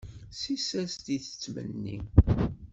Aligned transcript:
Ssis-as-d 0.31 1.05
i 1.15 1.17
yettmenni. 1.17 1.97